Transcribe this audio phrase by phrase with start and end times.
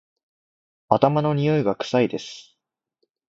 [0.89, 2.57] 頭のにおいが臭いです